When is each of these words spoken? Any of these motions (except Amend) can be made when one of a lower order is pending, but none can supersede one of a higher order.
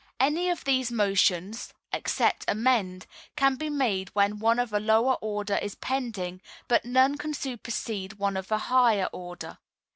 Any 0.19 0.49
of 0.49 0.63
these 0.63 0.91
motions 0.91 1.75
(except 1.93 2.43
Amend) 2.47 3.05
can 3.35 3.55
be 3.55 3.69
made 3.69 4.09
when 4.15 4.39
one 4.39 4.57
of 4.57 4.73
a 4.73 4.79
lower 4.79 5.13
order 5.21 5.57
is 5.57 5.75
pending, 5.75 6.41
but 6.67 6.85
none 6.85 7.19
can 7.19 7.35
supersede 7.35 8.13
one 8.13 8.35
of 8.35 8.51
a 8.51 8.57
higher 8.57 9.09
order. 9.13 9.59